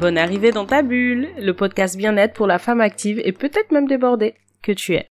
[0.00, 3.86] Bonne arrivée dans ta bulle, le podcast bien-être pour la femme active et peut-être même
[3.86, 4.32] débordée
[4.62, 5.06] que tu es.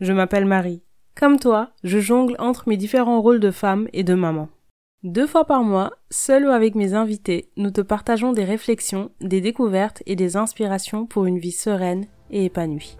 [0.00, 0.82] Je m'appelle Marie.
[1.14, 4.48] Comme toi, je jongle entre mes différents rôles de femme et de maman.
[5.02, 9.42] Deux fois par mois, seul ou avec mes invités, nous te partageons des réflexions, des
[9.42, 12.96] découvertes et des inspirations pour une vie sereine et épanouie.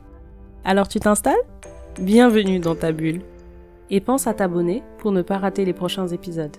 [0.67, 1.35] Alors tu t'installes?
[1.99, 3.23] Bienvenue dans ta bulle.
[3.89, 6.59] Et pense à t'abonner pour ne pas rater les prochains épisodes.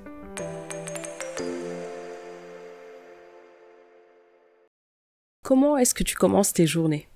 [5.48, 7.08] Comment est-ce que tu commences tes journées?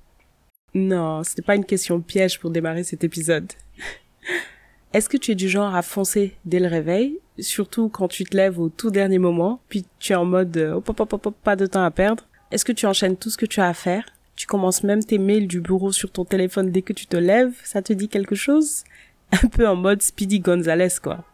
[0.74, 3.52] Non, ce n'est pas une question piège pour démarrer cet épisode.
[4.94, 8.38] est-ce que tu es du genre à foncer dès le réveil, surtout quand tu te
[8.38, 11.36] lèves au tout dernier moment, puis tu es en mode euh, hop, hop, hop, hop,
[11.44, 12.26] pas de temps à perdre?
[12.52, 14.06] Est-ce que tu enchaînes tout ce que tu as à faire?
[14.38, 17.60] Tu commences même tes mails du bureau sur ton téléphone dès que tu te lèves
[17.66, 18.86] Ça te dit quelque chose?
[19.44, 21.26] Un peu en mode Speedy Gonzalez, quoi.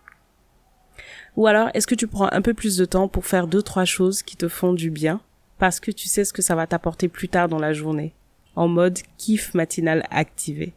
[1.35, 3.85] Ou alors, est-ce que tu prends un peu plus de temps pour faire deux, trois
[3.85, 5.21] choses qui te font du bien?
[5.57, 8.13] Parce que tu sais ce que ça va t'apporter plus tard dans la journée,
[8.55, 10.73] en mode kiff matinal activé.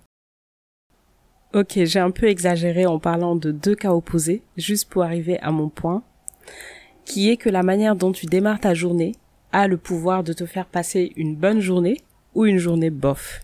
[1.52, 5.50] Ok, j'ai un peu exagéré en parlant de deux cas opposés, juste pour arriver à
[5.50, 6.02] mon point,
[7.04, 9.16] qui est que la manière dont tu démarres ta journée
[9.52, 11.96] a le pouvoir de te faire passer une bonne journée
[12.34, 13.40] ou une journée bof.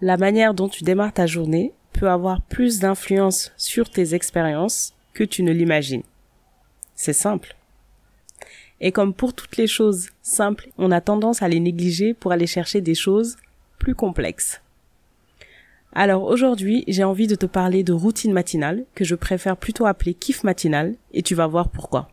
[0.00, 5.24] La manière dont tu démarres ta journée peut avoir plus d'influence sur tes expériences que
[5.24, 6.02] tu ne l'imagines.
[6.94, 7.56] C'est simple.
[8.86, 12.46] Et comme pour toutes les choses simples, on a tendance à les négliger pour aller
[12.46, 13.36] chercher des choses
[13.78, 14.60] plus complexes.
[15.94, 20.12] Alors aujourd'hui, j'ai envie de te parler de routine matinale, que je préfère plutôt appeler
[20.12, 22.10] kiff matinal, et tu vas voir pourquoi.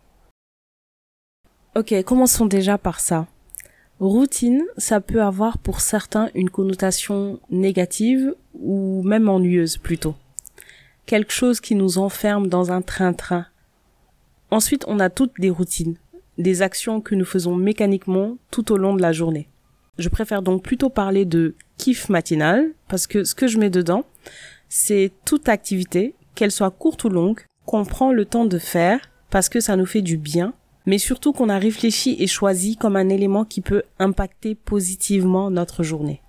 [1.75, 3.27] Ok, commençons déjà par ça.
[3.99, 10.15] Routine, ça peut avoir pour certains une connotation négative ou même ennuyeuse plutôt.
[11.05, 13.45] Quelque chose qui nous enferme dans un train-train.
[14.51, 15.97] Ensuite, on a toutes des routines
[16.41, 19.47] des actions que nous faisons mécaniquement tout au long de la journée.
[19.97, 24.05] Je préfère donc plutôt parler de kiff matinal parce que ce que je mets dedans,
[24.69, 29.49] c'est toute activité, qu'elle soit courte ou longue, qu'on prend le temps de faire parce
[29.49, 30.53] que ça nous fait du bien,
[30.85, 35.83] mais surtout qu'on a réfléchi et choisi comme un élément qui peut impacter positivement notre
[35.83, 36.21] journée.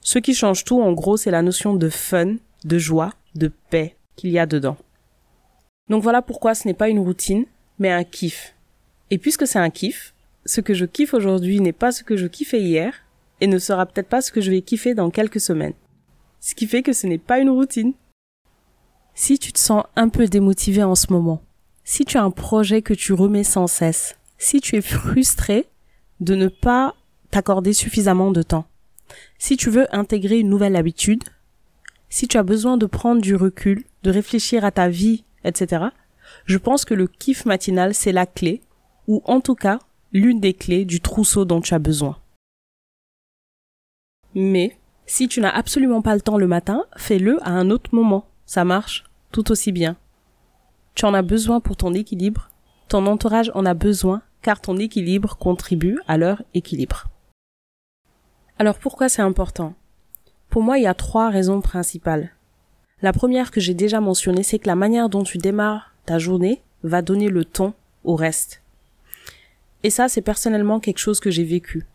[0.00, 3.96] Ce qui change tout, en gros, c'est la notion de fun, de joie, de paix
[4.16, 4.76] qu'il y a dedans.
[5.88, 7.44] Donc voilà pourquoi ce n'est pas une routine,
[7.78, 8.54] mais un kiff.
[9.10, 10.14] Et puisque c'est un kiff,
[10.46, 12.94] ce que je kiffe aujourd'hui n'est pas ce que je kiffais hier
[13.40, 15.74] et ne sera peut-être pas ce que je vais kiffer dans quelques semaines.
[16.40, 17.92] Ce qui fait que ce n'est pas une routine.
[19.14, 21.42] Si tu te sens un peu démotivé en ce moment,
[21.84, 25.66] si tu as un projet que tu remets sans cesse, si tu es frustré
[26.20, 26.94] de ne pas
[27.30, 28.66] t'accorder suffisamment de temps,
[29.38, 31.24] si tu veux intégrer une nouvelle habitude,
[32.08, 35.86] si tu as besoin de prendre du recul, de réfléchir à ta vie, etc.,
[36.46, 38.62] je pense que le kiff matinal, c'est la clé
[39.10, 39.80] ou en tout cas
[40.12, 42.16] l'une des clés du trousseau dont tu as besoin.
[44.36, 48.26] Mais si tu n'as absolument pas le temps le matin, fais-le à un autre moment.
[48.46, 49.96] Ça marche tout aussi bien.
[50.94, 52.50] Tu en as besoin pour ton équilibre,
[52.86, 57.08] ton entourage en a besoin car ton équilibre contribue à leur équilibre.
[58.60, 59.74] Alors pourquoi c'est important?
[60.50, 62.30] Pour moi, il y a trois raisons principales.
[63.02, 66.62] La première que j'ai déjà mentionnée, c'est que la manière dont tu démarres ta journée
[66.84, 68.59] va donner le ton au reste.
[69.82, 71.86] Et ça, c'est personnellement quelque chose que j'ai vécu.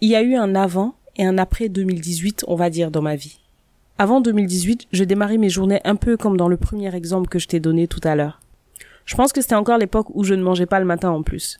[0.00, 3.16] Il y a eu un avant et un après 2018, on va dire, dans ma
[3.16, 3.40] vie.
[3.98, 7.48] Avant 2018, je démarrais mes journées un peu comme dans le premier exemple que je
[7.48, 8.40] t'ai donné tout à l'heure.
[9.04, 11.58] Je pense que c'était encore l'époque où je ne mangeais pas le matin en plus.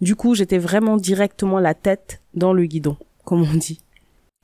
[0.00, 3.80] Du coup, j'étais vraiment directement la tête dans le guidon, comme on dit.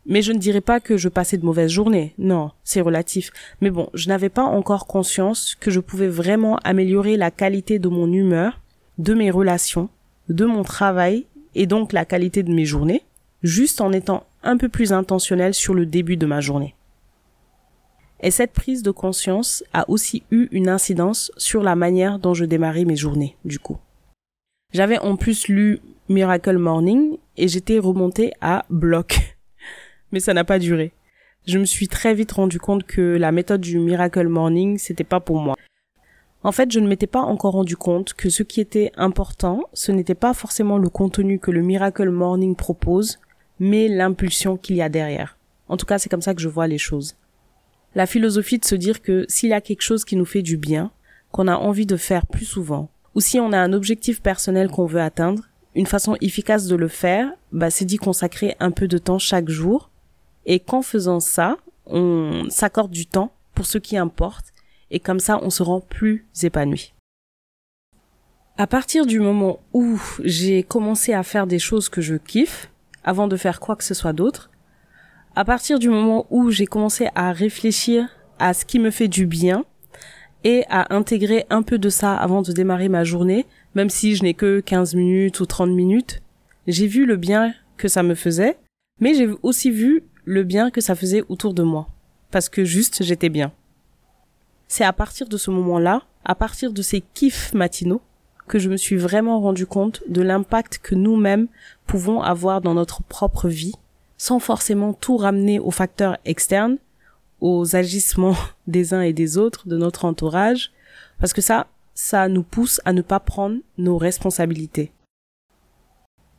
[0.07, 3.31] Mais je ne dirais pas que je passais de mauvaises journées, non, c'est relatif.
[3.61, 7.89] Mais bon, je n'avais pas encore conscience que je pouvais vraiment améliorer la qualité de
[7.89, 8.61] mon humeur,
[8.99, 9.89] de mes relations,
[10.29, 13.03] de mon travail et donc la qualité de mes journées,
[13.43, 16.75] juste en étant un peu plus intentionnel sur le début de ma journée.
[18.21, 22.45] Et cette prise de conscience a aussi eu une incidence sur la manière dont je
[22.45, 23.79] démarrais mes journées, du coup.
[24.73, 29.37] J'avais en plus lu Miracle Morning et j'étais remontée à bloc.
[30.13, 30.93] Mais ça n'a pas duré.
[31.47, 35.21] Je me suis très vite rendu compte que la méthode du Miracle Morning, c'était pas
[35.21, 35.57] pour moi.
[36.45, 39.93] En fait, je ne m'étais pas encore rendu compte que ce qui était important, ce
[39.93, 43.21] n'était pas forcément le contenu que le Miracle Morning propose,
[43.61, 45.39] mais l'impulsion qu'il y a derrière.
[45.69, 47.15] En tout cas, c'est comme ça que je vois les choses.
[47.95, 50.57] La philosophie de se dire que s'il y a quelque chose qui nous fait du
[50.57, 50.91] bien,
[51.31, 54.87] qu'on a envie de faire plus souvent, ou si on a un objectif personnel qu'on
[54.87, 55.45] veut atteindre,
[55.75, 59.49] une façon efficace de le faire, bah, c'est d'y consacrer un peu de temps chaque
[59.49, 59.91] jour,
[60.45, 61.57] et qu'en faisant ça,
[61.87, 64.52] on s'accorde du temps pour ce qui importe
[64.93, 66.95] et comme ça on se rend plus épanoui.
[68.57, 72.71] À partir du moment où j'ai commencé à faire des choses que je kiffe,
[73.03, 74.51] avant de faire quoi que ce soit d'autre,
[75.35, 78.09] à partir du moment où j'ai commencé à réfléchir
[78.39, 79.65] à ce qui me fait du bien
[80.45, 84.23] et à intégrer un peu de ça avant de démarrer ma journée, même si je
[84.23, 86.21] n'ai que 15 minutes ou 30 minutes,
[86.67, 88.59] j'ai vu le bien que ça me faisait,
[89.01, 91.89] mais j'ai aussi vu le bien que ça faisait autour de moi,
[92.31, 93.53] parce que juste j'étais bien.
[94.73, 98.01] C'est à partir de ce moment-là, à partir de ces kiffs matinaux,
[98.49, 101.49] que je me suis vraiment rendu compte de l'impact que nous-mêmes
[101.85, 103.75] pouvons avoir dans notre propre vie,
[104.17, 106.79] sans forcément tout ramener aux facteurs externes,
[107.43, 108.35] aux agissements
[108.67, 110.73] des uns et des autres, de notre entourage,
[111.21, 114.91] parce que ça, ça nous pousse à ne pas prendre nos responsabilités.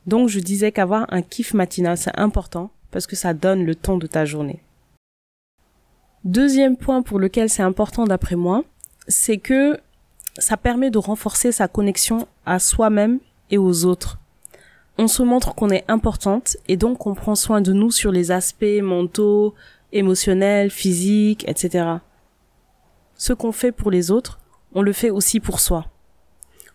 [0.08, 3.96] Donc je disais qu'avoir un kiff matinal, c'est important parce que ça donne le ton
[3.96, 4.60] de ta journée.
[6.24, 8.64] Deuxième point pour lequel c'est important d'après moi,
[9.08, 9.78] c'est que
[10.38, 13.18] ça permet de renforcer sa connexion à soi-même
[13.50, 14.18] et aux autres.
[14.96, 18.30] On se montre qu'on est importante et donc on prend soin de nous sur les
[18.30, 19.54] aspects mentaux,
[19.92, 21.96] émotionnels, physiques, etc.
[23.16, 24.40] Ce qu'on fait pour les autres,
[24.72, 25.84] on le fait aussi pour soi.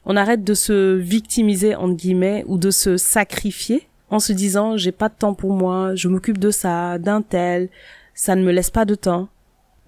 [0.06, 4.92] On arrête de se victimiser entre guillemets ou de se sacrifier en se disant j'ai
[4.92, 7.70] pas de temps pour moi, je m'occupe de ça, d'un tel,
[8.14, 9.28] ça ne me laisse pas de temps.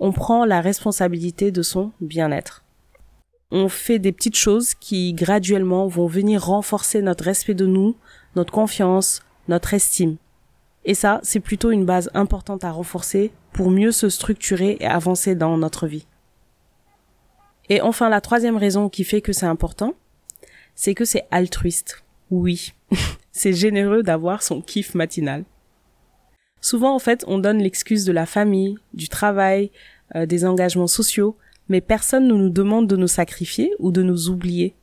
[0.01, 2.65] On prend la responsabilité de son bien-être
[3.51, 7.95] on fait des petites choses qui graduellement vont venir renforcer notre respect de nous,
[8.36, 10.15] notre confiance, notre estime.
[10.86, 15.36] Et ça, c'est plutôt une base importante à renforcer pour mieux se structurer et avancer
[15.36, 16.07] dans notre vie.
[17.69, 19.94] Et enfin, la troisième raison qui fait que c'est important,
[20.74, 22.04] c'est que c'est altruiste.
[22.31, 22.74] Oui,
[23.31, 25.44] c'est généreux d'avoir son kiff matinal.
[26.62, 29.72] Souvent, en fait, on donne l'excuse de la famille, du travail,
[30.16, 31.36] euh, des engagements sociaux,
[31.69, 34.75] mais personne ne nous demande de nous sacrifier ou de nous oublier.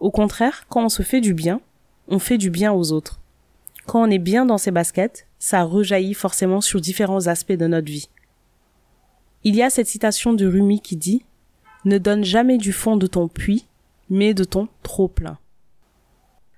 [0.00, 1.60] Au contraire, quand on se fait du bien,
[2.08, 3.20] on fait du bien aux autres.
[3.86, 7.90] Quand on est bien dans ses baskets, ça rejaillit forcément sur différents aspects de notre
[7.90, 8.08] vie.
[9.44, 11.24] Il y a cette citation de Rumi qui dit
[11.84, 13.66] Ne donne jamais du fond de ton puits,
[14.10, 15.38] mais de ton trop plein.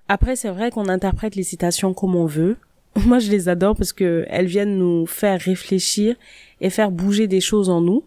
[0.09, 2.57] Après, c'est vrai qu'on interprète les citations comme on veut.
[3.07, 6.17] Moi, je les adore parce que elles viennent nous faire réfléchir
[6.61, 8.05] et faire bouger des choses en nous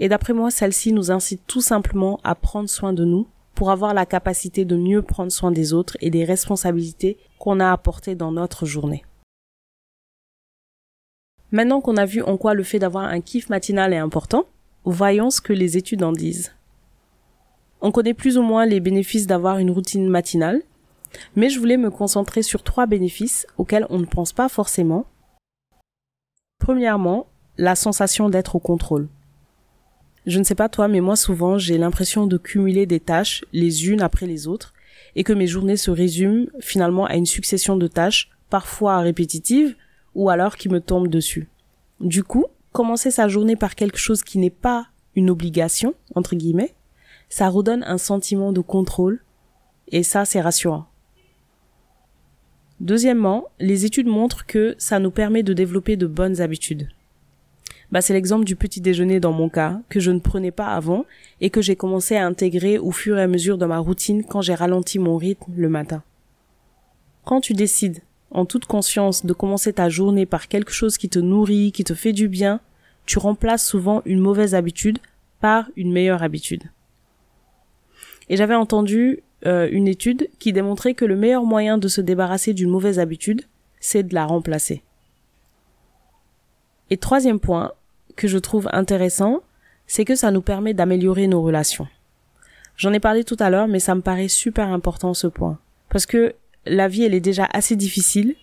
[0.00, 3.92] et d'après moi, celle-ci nous incite tout simplement à prendre soin de nous pour avoir
[3.92, 8.32] la capacité de mieux prendre soin des autres et des responsabilités qu'on a apportées dans
[8.32, 9.04] notre journée.
[11.52, 14.46] Maintenant qu'on a vu en quoi le fait d'avoir un kiff matinal est important,
[14.84, 16.52] voyons ce que les études en disent.
[17.82, 20.62] On connaît plus ou moins les bénéfices d'avoir une routine matinale,
[21.36, 25.06] mais je voulais me concentrer sur trois bénéfices auxquels on ne pense pas forcément.
[26.58, 27.26] Premièrement,
[27.58, 29.08] la sensation d'être au contrôle.
[30.26, 33.88] Je ne sais pas toi, mais moi souvent j'ai l'impression de cumuler des tâches les
[33.88, 34.74] unes après les autres
[35.16, 39.76] et que mes journées se résument finalement à une succession de tâches parfois répétitives
[40.14, 41.48] ou alors qui me tombent dessus.
[42.00, 46.74] Du coup, commencer sa journée par quelque chose qui n'est pas une obligation, entre guillemets,
[47.28, 49.22] ça redonne un sentiment de contrôle
[49.88, 50.89] et ça c'est rassurant.
[52.80, 56.88] Deuxièmement, les études montrent que ça nous permet de développer de bonnes habitudes
[57.90, 61.06] bah, c'est l'exemple du petit déjeuner dans mon cas, que je ne prenais pas avant
[61.40, 64.42] et que j'ai commencé à intégrer au fur et à mesure dans ma routine quand
[64.42, 66.02] j'ai ralenti mon rythme le matin.
[67.24, 71.18] Quand tu décides, en toute conscience, de commencer ta journée par quelque chose qui te
[71.18, 72.60] nourrit, qui te fait du bien,
[73.06, 74.98] tu remplaces souvent une mauvaise habitude
[75.40, 76.64] par une meilleure habitude.
[78.28, 82.52] Et j'avais entendu euh, une étude qui démontrait que le meilleur moyen de se débarrasser
[82.52, 83.42] d'une mauvaise habitude,
[83.80, 84.82] c'est de la remplacer.
[86.90, 87.72] Et troisième point,
[88.16, 89.40] que je trouve intéressant,
[89.86, 91.88] c'est que ça nous permet d'améliorer nos relations.
[92.76, 95.58] J'en ai parlé tout à l'heure, mais ça me paraît super important ce point.
[95.88, 96.34] Parce que
[96.66, 98.34] la vie, elle est déjà assez difficile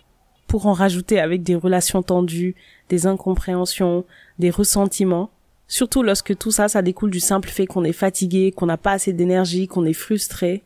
[0.46, 2.54] pour en rajouter avec des relations tendues,
[2.88, 4.04] des incompréhensions,
[4.38, 5.30] des ressentiments.
[5.66, 8.92] Surtout lorsque tout ça, ça découle du simple fait qu'on est fatigué, qu'on n'a pas
[8.92, 10.64] assez d'énergie, qu'on est frustré.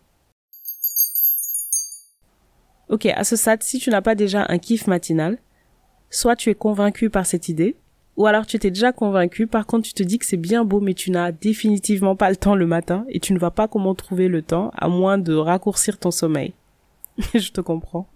[2.93, 5.39] Ok, à ce stade, si tu n'as pas déjà un kiff matinal,
[6.11, 7.75] soit tu es convaincu par cette idée,
[8.19, 10.79] ou alors tu t'es déjà convaincu, par contre tu te dis que c'est bien beau
[10.79, 13.95] mais tu n'as définitivement pas le temps le matin et tu ne vois pas comment
[13.95, 16.53] trouver le temps à moins de raccourcir ton sommeil.
[17.35, 18.07] Je te comprends.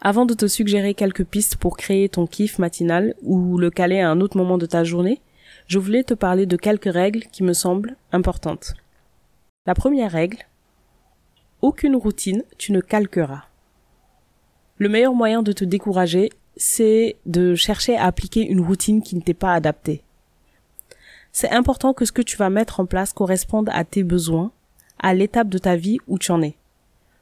[0.00, 4.08] Avant de te suggérer quelques pistes pour créer ton kiff matinal ou le caler à
[4.08, 5.20] un autre moment de ta journée,
[5.66, 8.74] je voulais te parler de quelques règles qui me semblent importantes.
[9.66, 10.38] La première règle,
[11.62, 13.44] aucune routine tu ne calqueras.
[14.78, 19.20] Le meilleur moyen de te décourager c'est de chercher à appliquer une routine qui ne
[19.20, 20.02] t'est pas adaptée.
[21.32, 24.52] C'est important que ce que tu vas mettre en place corresponde à tes besoins,
[24.98, 26.56] à l'étape de ta vie où tu en es.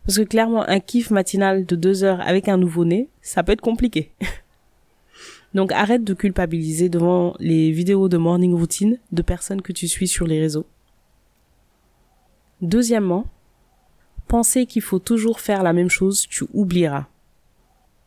[0.05, 3.61] Parce que clairement, un kiff matinal de deux heures avec un nouveau-né, ça peut être
[3.61, 4.11] compliqué.
[5.55, 10.09] Donc arrête de culpabiliser devant les vidéos de morning routine de personnes que tu suis
[10.09, 10.67] sur les réseaux.
[12.63, 13.27] Deuxièmement,
[14.31, 17.07] penser qu'il faut toujours faire la même chose, tu oublieras.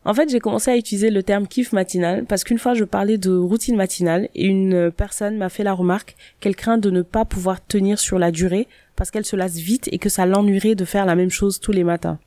[0.06, 3.18] En fait, j'ai commencé à utiliser le terme kiff matinal parce qu'une fois je parlais
[3.18, 7.26] de routine matinale et une personne m'a fait la remarque qu'elle craint de ne pas
[7.26, 10.86] pouvoir tenir sur la durée parce qu'elle se lasse vite et que ça l'ennuierait de
[10.86, 12.18] faire la même chose tous les matins.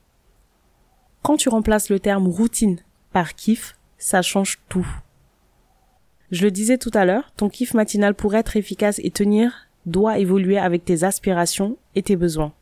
[1.23, 2.77] Quand tu remplaces le terme routine
[3.13, 4.87] par kiff, ça change tout.
[6.29, 10.19] Je le disais tout à l'heure, ton kiff matinal pour être efficace et tenir doit
[10.19, 12.53] évoluer avec tes aspirations et tes besoins.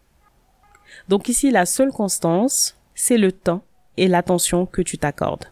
[1.09, 3.63] Donc ici, la seule constance, c'est le temps
[3.97, 5.45] et l'attention que tu t'accordes.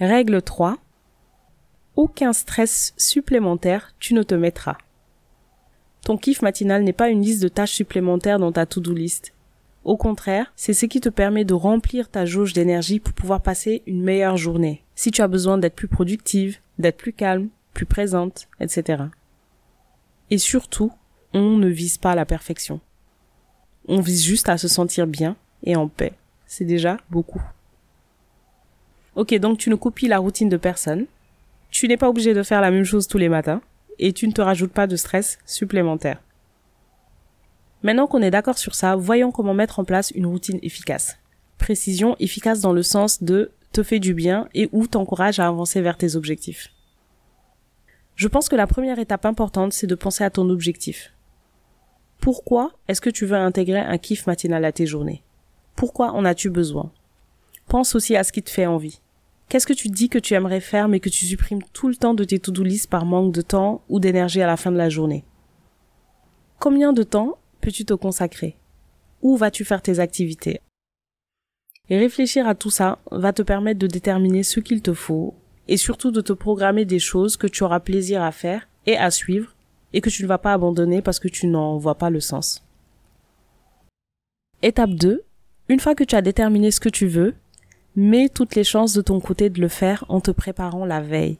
[0.00, 0.76] Règle 3.
[1.96, 4.76] Aucun stress supplémentaire tu ne te mettras.
[6.04, 9.32] Ton kiff matinal n'est pas une liste de tâches supplémentaires dans ta to-do list.
[9.84, 13.82] Au contraire, c'est ce qui te permet de remplir ta jauge d'énergie pour pouvoir passer
[13.86, 14.82] une meilleure journée.
[14.94, 19.04] Si tu as besoin d'être plus productive, d'être plus calme, plus présente, etc.
[20.30, 20.92] Et surtout,
[21.32, 22.80] on ne vise pas la perfection.
[23.88, 26.12] On vise juste à se sentir bien et en paix.
[26.46, 27.42] C'est déjà beaucoup.
[29.14, 31.06] Ok, donc tu ne copies la routine de personne.
[31.70, 33.62] Tu n'es pas obligé de faire la même chose tous les matins.
[33.98, 36.20] Et tu ne te rajoutes pas de stress supplémentaire.
[37.82, 41.18] Maintenant qu'on est d'accord sur ça, voyons comment mettre en place une routine efficace.
[41.58, 45.80] Précision efficace dans le sens de te fait du bien et ou t'encourage à avancer
[45.80, 46.68] vers tes objectifs.
[48.16, 51.12] Je pense que la première étape importante, c'est de penser à ton objectif.
[52.20, 55.22] Pourquoi est-ce que tu veux intégrer un kiff matinal à tes journées?
[55.76, 56.90] Pourquoi en as-tu besoin?
[57.68, 59.00] Pense aussi à ce qui te fait envie.
[59.48, 62.14] Qu'est-ce que tu dis que tu aimerais faire mais que tu supprimes tout le temps
[62.14, 64.88] de tes to-do list par manque de temps ou d'énergie à la fin de la
[64.88, 65.24] journée?
[66.58, 68.56] Combien de temps peux-tu te consacrer?
[69.22, 70.60] Où vas-tu faire tes activités?
[71.88, 75.34] Réfléchir à tout ça va te permettre de déterminer ce qu'il te faut
[75.68, 79.10] et surtout de te programmer des choses que tu auras plaisir à faire et à
[79.10, 79.55] suivre
[79.96, 82.62] et que tu ne vas pas abandonner parce que tu n'en vois pas le sens.
[84.60, 85.24] Étape 2,
[85.70, 87.34] une fois que tu as déterminé ce que tu veux,
[87.96, 91.38] mets toutes les chances de ton côté de le faire en te préparant la veille.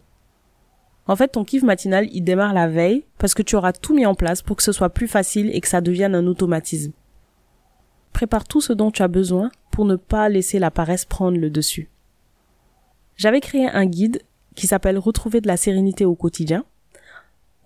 [1.06, 4.06] En fait, ton kiff matinal, il démarre la veille parce que tu auras tout mis
[4.06, 6.92] en place pour que ce soit plus facile et que ça devienne un automatisme.
[8.14, 11.50] Prépare tout ce dont tu as besoin pour ne pas laisser la paresse prendre le
[11.50, 11.90] dessus.
[13.16, 14.22] J'avais créé un guide
[14.54, 16.64] qui s'appelle Retrouver de la sérénité au quotidien,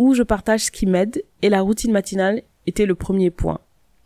[0.01, 3.61] où je partage ce qui m'aide et la routine matinale était le premier point.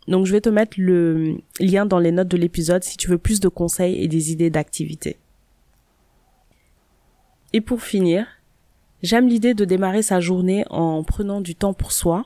[0.09, 3.17] Donc je vais te mettre le lien dans les notes de l'épisode si tu veux
[3.17, 5.17] plus de conseils et des idées d'activités.
[7.53, 8.27] Et pour finir,
[9.03, 12.25] j'aime l'idée de démarrer sa journée en prenant du temps pour soi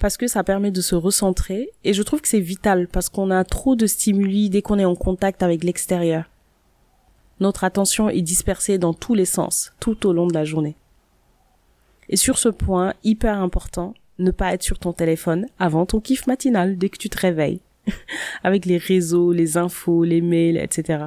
[0.00, 3.30] parce que ça permet de se recentrer et je trouve que c'est vital parce qu'on
[3.30, 6.24] a trop de stimuli dès qu'on est en contact avec l'extérieur.
[7.38, 10.74] Notre attention est dispersée dans tous les sens tout au long de la journée.
[12.08, 16.26] Et sur ce point hyper important, ne pas être sur ton téléphone avant ton kiff
[16.26, 17.60] matinal dès que tu te réveilles,
[18.44, 21.06] avec les réseaux, les infos, les mails, etc.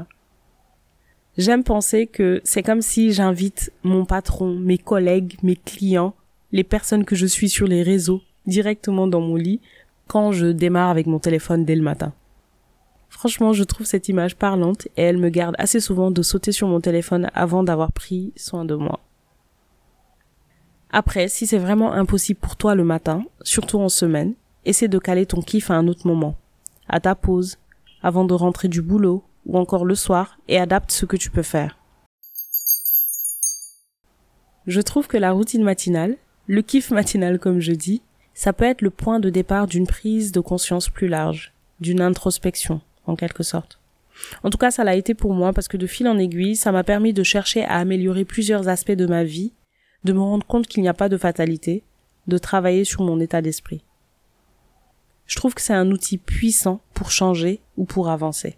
[1.37, 6.15] J'aime penser que c'est comme si j'invite mon patron, mes collègues, mes clients,
[6.51, 9.61] les personnes que je suis sur les réseaux directement dans mon lit
[10.07, 12.13] quand je démarre avec mon téléphone dès le matin.
[13.09, 16.67] Franchement, je trouve cette image parlante et elle me garde assez souvent de sauter sur
[16.67, 18.99] mon téléphone avant d'avoir pris soin de moi.
[20.89, 24.33] Après, si c'est vraiment impossible pour toi le matin, surtout en semaine,
[24.65, 26.35] essaie de caler ton kiff à un autre moment,
[26.87, 27.57] à ta pause,
[28.01, 31.43] avant de rentrer du boulot, ou encore le soir, et adapte ce que tu peux
[31.43, 31.77] faire.
[34.65, 36.17] Je trouve que la routine matinale,
[36.47, 38.01] le kiff matinal comme je dis,
[38.33, 42.81] ça peut être le point de départ d'une prise de conscience plus large, d'une introspection,
[43.05, 43.79] en quelque sorte.
[44.43, 46.71] En tout cas, ça l'a été pour moi parce que de fil en aiguille, ça
[46.71, 49.53] m'a permis de chercher à améliorer plusieurs aspects de ma vie
[50.07, 51.83] de me rendre compte qu'il n'y a pas de fatalité,
[52.27, 53.83] de travailler sur mon état d'esprit.
[55.25, 58.57] Je trouve que c'est un outil puissant pour changer ou pour avancer.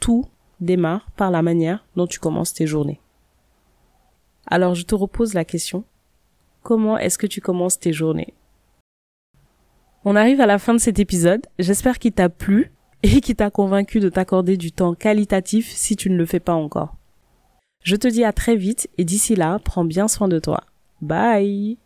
[0.00, 0.26] Tout
[0.60, 3.00] démarre par la manière dont tu commences tes journées.
[4.46, 5.84] Alors je te repose la question.
[6.62, 8.34] Comment est-ce que tu commences tes journées?
[10.04, 11.46] On arrive à la fin de cet épisode.
[11.58, 12.72] J'espère qu'il t'a plu
[13.02, 16.54] et qu'il t'a convaincu de t'accorder du temps qualitatif si tu ne le fais pas
[16.54, 16.96] encore.
[17.84, 20.64] Je te dis à très vite et d'ici là, prends bien soin de toi.
[21.02, 21.76] Bye